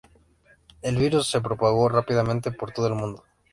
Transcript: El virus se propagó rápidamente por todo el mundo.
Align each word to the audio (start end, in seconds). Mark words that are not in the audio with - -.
El 0.81 0.97
virus 0.97 1.27
se 1.29 1.41
propagó 1.41 1.87
rápidamente 1.87 2.49
por 2.51 2.71
todo 2.71 2.87
el 2.87 2.95
mundo. 2.95 3.23